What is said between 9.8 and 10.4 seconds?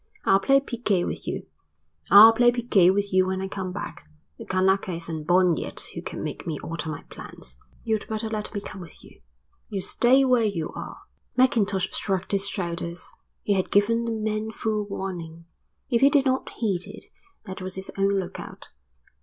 stay